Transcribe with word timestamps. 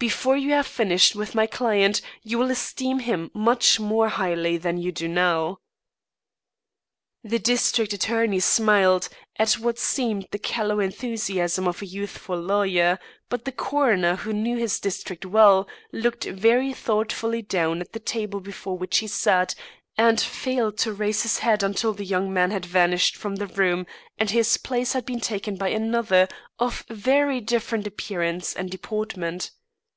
Before 0.00 0.36
you 0.36 0.52
have 0.52 0.68
finished 0.68 1.16
with 1.16 1.34
my 1.34 1.48
client, 1.48 2.00
you 2.22 2.38
will 2.38 2.52
esteem 2.52 3.00
him 3.00 3.32
much 3.34 3.80
more 3.80 4.08
highly 4.10 4.56
than 4.56 4.78
you 4.78 4.92
do 4.92 5.08
now." 5.08 5.58
The 7.24 7.40
district 7.40 7.92
attorney 7.92 8.38
smiled 8.38 9.08
at 9.40 9.54
what 9.54 9.76
seemed 9.76 10.28
the 10.30 10.38
callow 10.38 10.78
enthusiasm 10.78 11.66
of 11.66 11.82
a 11.82 11.86
youthful 11.86 12.38
lawyer; 12.40 13.00
but 13.28 13.44
the 13.44 13.50
coroner 13.50 14.14
who 14.14 14.32
knew 14.32 14.56
his 14.56 14.78
district 14.78 15.26
well, 15.26 15.66
looked 15.90 16.22
very 16.26 16.72
thoughtfully 16.72 17.42
down 17.42 17.80
at 17.80 17.92
the 17.92 17.98
table 17.98 18.38
before 18.38 18.78
which 18.78 18.98
he 18.98 19.08
sat, 19.08 19.56
and 19.96 20.20
failed 20.20 20.78
to 20.78 20.92
raise 20.92 21.24
his 21.24 21.40
head 21.40 21.64
until 21.64 21.92
the 21.92 22.04
young 22.06 22.32
man 22.32 22.52
had 22.52 22.64
vanished 22.64 23.16
from 23.16 23.34
the 23.34 23.48
room 23.48 23.84
and 24.16 24.30
his 24.30 24.58
place 24.58 24.92
had 24.92 25.04
been 25.04 25.18
taken 25.18 25.56
by 25.56 25.70
another 25.70 26.28
of 26.60 26.84
very 26.88 27.40
different 27.40 27.84
appearance 27.84 28.54
and 28.54 28.70
deportment. 28.70 29.50